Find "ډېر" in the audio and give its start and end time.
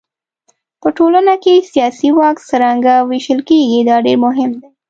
4.05-4.17